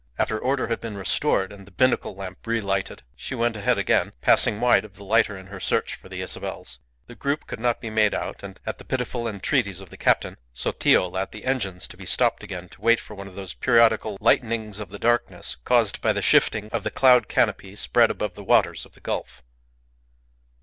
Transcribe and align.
After 0.17 0.39
order 0.39 0.65
had 0.67 0.81
been 0.81 0.97
restored, 0.97 1.53
and 1.53 1.67
the 1.67 1.71
binnacle 1.71 2.15
lamp 2.15 2.47
relighted, 2.47 3.03
she 3.15 3.35
went 3.35 3.55
ahead 3.55 3.77
again, 3.77 4.13
passing 4.19 4.59
wide 4.59 4.83
of 4.83 4.95
the 4.95 5.03
lighter 5.03 5.37
in 5.37 5.45
her 5.45 5.59
search 5.59 5.93
for 5.93 6.09
the 6.09 6.21
Isabels. 6.23 6.79
The 7.05 7.13
group 7.13 7.45
could 7.45 7.59
not 7.59 7.79
be 7.79 7.91
made 7.91 8.15
out, 8.15 8.41
and, 8.41 8.59
at 8.65 8.79
the 8.79 8.83
pitiful 8.83 9.27
entreaties 9.27 9.79
of 9.79 9.89
the 9.91 9.97
captain, 9.97 10.37
Sotillo 10.55 11.05
allowed 11.05 11.31
the 11.31 11.45
engines 11.45 11.87
to 11.87 11.97
be 11.97 12.07
stopped 12.07 12.41
again 12.41 12.67
to 12.69 12.81
wait 12.81 12.99
for 12.99 13.13
one 13.13 13.27
of 13.27 13.35
those 13.35 13.53
periodical 13.53 14.17
lightenings 14.19 14.79
of 14.79 14.89
darkness 14.99 15.57
caused 15.65 16.01
by 16.01 16.11
the 16.13 16.21
shifting 16.23 16.67
of 16.69 16.83
the 16.83 16.89
cloud 16.89 17.27
canopy 17.27 17.75
spread 17.75 18.09
above 18.09 18.33
the 18.33 18.43
waters 18.43 18.87
of 18.87 18.93
the 18.93 19.01
gulf. 19.01 19.43